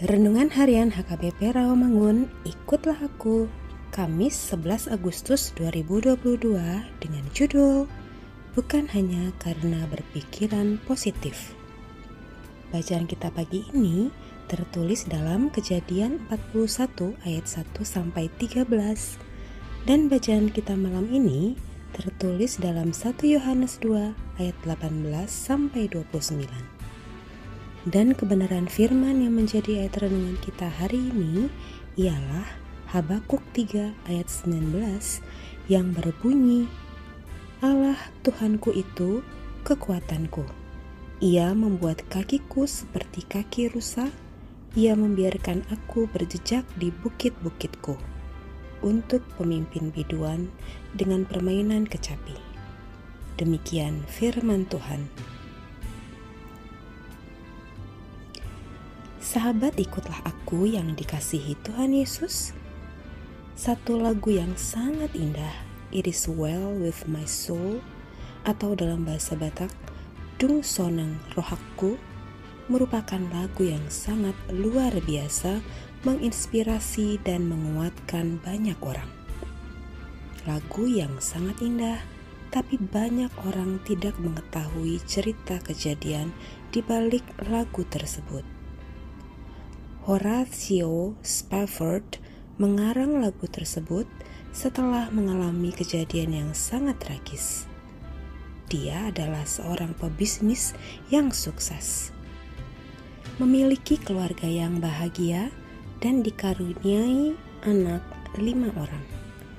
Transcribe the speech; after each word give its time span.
Renungan 0.00 0.48
Harian 0.48 0.88
HKBP 0.96 1.52
Rawamangun, 1.52 2.32
ikutlah 2.48 2.96
aku. 3.04 3.52
Kamis 3.92 4.32
11 4.48 4.88
Agustus 4.88 5.52
2022 5.60 6.56
dengan 7.04 7.24
judul 7.36 7.84
Bukan 8.56 8.88
hanya 8.96 9.28
karena 9.36 9.84
berpikiran 9.92 10.80
positif. 10.88 11.52
Bacaan 12.72 13.04
kita 13.04 13.28
pagi 13.28 13.68
ini 13.76 14.08
tertulis 14.48 15.04
dalam 15.04 15.52
Kejadian 15.52 16.24
41 16.32 17.20
ayat 17.28 17.44
1 17.44 17.60
sampai 17.84 18.32
13 18.40 18.72
dan 19.84 20.08
bacaan 20.08 20.48
kita 20.48 20.80
malam 20.80 21.12
ini 21.12 21.60
tertulis 21.92 22.56
dalam 22.56 22.96
1 22.96 23.20
Yohanes 23.28 23.76
2 23.84 24.16
ayat 24.40 24.56
18 24.64 25.28
sampai 25.28 25.92
29. 25.92 26.79
Dan 27.88 28.12
kebenaran 28.12 28.68
firman 28.68 29.24
yang 29.24 29.40
menjadi 29.40 29.88
ayat 29.88 30.04
renungan 30.04 30.36
kita 30.44 30.68
hari 30.68 31.00
ini 31.00 31.48
ialah 31.96 32.44
Habakuk 32.92 33.40
3 33.56 33.96
ayat 34.04 34.28
19 34.28 34.76
yang 35.72 35.88
berbunyi 35.96 36.68
Allah 37.64 37.96
Tuhanku 38.20 38.76
itu 38.76 39.24
kekuatanku. 39.64 40.44
Ia 41.24 41.56
membuat 41.56 42.04
kakiku 42.12 42.68
seperti 42.68 43.24
kaki 43.24 43.72
rusa. 43.72 44.12
Ia 44.76 44.92
membiarkan 44.92 45.64
aku 45.72 46.04
berjejak 46.12 46.68
di 46.76 46.92
bukit-bukitku 46.92 47.96
untuk 48.84 49.24
pemimpin 49.40 49.88
biduan 49.88 50.52
dengan 50.92 51.24
permainan 51.24 51.88
kecapi. 51.88 52.36
Demikian 53.40 54.04
firman 54.04 54.68
Tuhan. 54.68 55.08
Sahabat, 59.30 59.78
ikutlah 59.78 60.26
aku 60.26 60.66
yang 60.66 60.98
dikasihi 60.98 61.54
Tuhan 61.62 61.94
Yesus. 61.94 62.50
Satu 63.54 63.94
lagu 63.94 64.34
yang 64.34 64.58
sangat 64.58 65.14
indah, 65.14 65.54
It 65.94 66.10
is 66.10 66.26
well 66.26 66.74
with 66.74 67.06
my 67.06 67.22
soul, 67.30 67.78
atau 68.42 68.74
dalam 68.74 69.06
bahasa 69.06 69.38
Batak, 69.38 69.70
Dung 70.42 70.66
Sonang 70.66 71.22
Rohakku, 71.38 71.94
merupakan 72.66 73.22
lagu 73.30 73.70
yang 73.70 73.86
sangat 73.86 74.34
luar 74.50 74.90
biasa, 74.98 75.62
menginspirasi 76.02 77.22
dan 77.22 77.46
menguatkan 77.46 78.42
banyak 78.42 78.82
orang. 78.82 79.06
Lagu 80.42 80.90
yang 80.90 81.22
sangat 81.22 81.54
indah, 81.62 82.02
tapi 82.50 82.82
banyak 82.82 83.30
orang 83.46 83.78
tidak 83.86 84.18
mengetahui 84.18 84.98
cerita 85.06 85.62
kejadian 85.62 86.34
di 86.74 86.82
balik 86.82 87.22
lagu 87.46 87.86
tersebut. 87.86 88.58
Horatio 90.00 91.12
Spafford 91.20 92.16
mengarang 92.56 93.20
lagu 93.20 93.44
tersebut 93.44 94.08
setelah 94.48 95.12
mengalami 95.12 95.76
kejadian 95.76 96.32
yang 96.32 96.50
sangat 96.56 96.96
tragis. 97.04 97.68
Dia 98.72 99.12
adalah 99.12 99.44
seorang 99.44 99.92
pebisnis 99.92 100.72
yang 101.12 101.28
sukses, 101.36 102.16
memiliki 103.36 104.00
keluarga 104.00 104.48
yang 104.48 104.80
bahagia, 104.80 105.52
dan 106.00 106.24
dikaruniai 106.24 107.36
anak 107.68 108.00
lima 108.40 108.72
orang, 108.80 109.04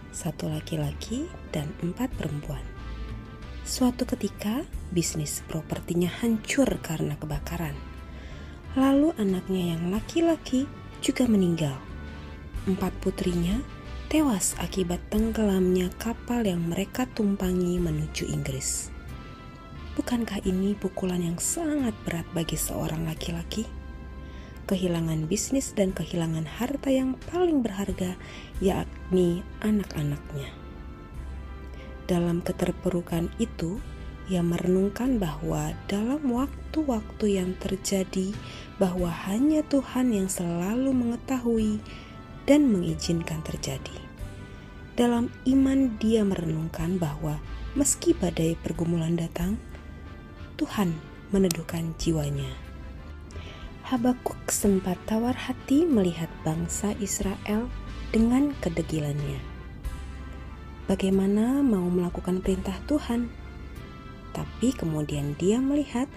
satu 0.09 0.49
laki-laki 0.49 1.29
dan 1.53 1.69
empat 1.85 2.09
perempuan. 2.17 2.65
Suatu 3.61 4.09
ketika, 4.09 4.65
bisnis 4.89 5.45
propertinya 5.45 6.09
hancur 6.09 6.65
karena 6.81 7.13
kebakaran 7.21 7.90
Lalu 8.71 9.11
anaknya 9.19 9.75
yang 9.75 9.91
laki-laki 9.91 10.63
juga 11.03 11.27
meninggal. 11.27 11.75
Empat 12.63 12.95
putrinya 13.03 13.59
tewas 14.07 14.55
akibat 14.63 15.03
tenggelamnya 15.11 15.91
kapal 15.99 16.47
yang 16.47 16.63
mereka 16.71 17.03
tumpangi 17.11 17.75
menuju 17.83 18.31
Inggris. 18.31 18.87
Bukankah 19.99 20.47
ini 20.47 20.71
pukulan 20.79 21.19
yang 21.19 21.35
sangat 21.35 21.91
berat 22.07 22.23
bagi 22.31 22.55
seorang 22.55 23.03
laki-laki? 23.03 23.67
Kehilangan 24.71 25.27
bisnis 25.27 25.75
dan 25.75 25.91
kehilangan 25.91 26.47
harta 26.47 26.87
yang 26.87 27.19
paling 27.27 27.59
berharga, 27.59 28.15
yakni 28.63 29.43
anak-anaknya. 29.59 30.47
Dalam 32.07 32.39
keterpurukan 32.39 33.27
itu, 33.35 33.83
ia 34.31 34.39
merenungkan 34.39 35.19
bahwa 35.19 35.75
dalam 35.91 36.23
waktu-waktu 36.31 37.35
yang 37.35 37.51
terjadi, 37.59 38.31
bahwa 38.79 39.11
hanya 39.27 39.59
Tuhan 39.67 40.15
yang 40.15 40.31
selalu 40.31 40.95
mengetahui 40.95 41.83
dan 42.47 42.71
mengizinkan 42.71 43.43
terjadi. 43.43 43.99
Dalam 44.95 45.27
iman, 45.43 45.99
dia 45.99 46.23
merenungkan 46.23 46.95
bahwa 46.95 47.43
meski 47.75 48.15
badai 48.15 48.55
pergumulan 48.55 49.19
datang, 49.19 49.59
Tuhan 50.55 50.95
meneduhkan 51.35 51.91
jiwanya. 51.99 52.55
Habakuk 53.83 54.39
sempat 54.47 54.95
tawar 55.03 55.35
hati 55.35 55.83
melihat 55.83 56.31
bangsa 56.47 56.95
Israel 57.03 57.67
dengan 58.15 58.55
kedegilannya. 58.63 59.43
Bagaimana 60.87 61.59
mau 61.59 61.87
melakukan 61.91 62.39
perintah 62.39 62.75
Tuhan? 62.87 63.40
Tapi 64.31 64.71
kemudian 64.75 65.35
dia 65.39 65.59
melihat 65.59 66.07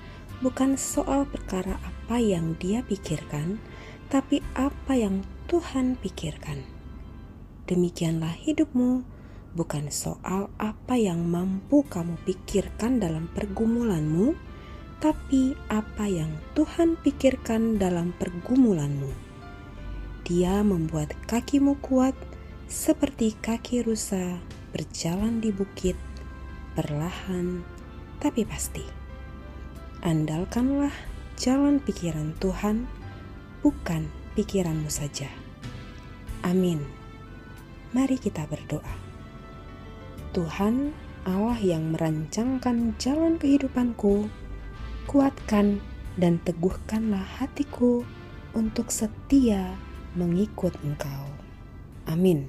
bukan 0.43 0.75
soal 0.75 1.27
perkara 1.29 1.79
apa 1.83 2.19
yang 2.19 2.59
dia 2.59 2.83
pikirkan, 2.85 3.59
tapi 4.11 4.43
apa 4.59 4.95
yang 4.99 5.23
Tuhan 5.49 5.97
pikirkan. 6.01 6.65
Demikianlah 7.65 8.37
hidupmu, 8.45 9.05
bukan 9.57 9.89
soal 9.89 10.51
apa 10.61 10.99
yang 10.99 11.25
mampu 11.25 11.87
kamu 11.87 12.19
pikirkan 12.27 13.01
dalam 13.01 13.31
pergumulanmu, 13.33 14.37
tapi 15.01 15.57
apa 15.73 16.09
yang 16.09 16.33
Tuhan 16.53 17.01
pikirkan 17.01 17.81
dalam 17.81 18.13
pergumulanmu. 18.17 19.13
Dia 20.25 20.65
membuat 20.65 21.13
kakimu 21.29 21.77
kuat 21.85 22.17
seperti 22.65 23.37
kaki 23.37 23.85
rusa 23.85 24.41
berjalan 24.73 25.39
di 25.39 25.53
bukit, 25.53 25.97
perlahan 26.73 27.74
tapi 28.25 28.49
pasti. 28.49 28.81
Andalkanlah 30.01 30.97
jalan 31.37 31.77
pikiran 31.77 32.33
Tuhan, 32.41 32.89
bukan 33.61 34.09
pikiranmu 34.33 34.89
saja. 34.89 35.29
Amin. 36.41 36.81
Mari 37.93 38.17
kita 38.17 38.49
berdoa. 38.49 38.97
Tuhan, 40.33 40.97
Allah 41.29 41.61
yang 41.61 41.93
merancangkan 41.93 42.97
jalan 42.97 43.37
kehidupanku, 43.37 44.33
kuatkan 45.05 45.85
dan 46.17 46.41
teguhkanlah 46.49 47.23
hatiku 47.39 48.09
untuk 48.57 48.89
setia 48.89 49.77
mengikut 50.17 50.73
Engkau. 50.81 51.29
Amin. 52.09 52.49